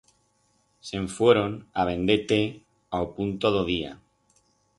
Se'n 0.87 1.05
fuoron 1.15 1.53
a 1.79 1.85
vender 1.91 2.17
té 2.33 2.41
a 2.95 3.03
o 3.05 3.11
punto 3.19 3.53
d'o 3.57 3.63
día. 3.71 3.95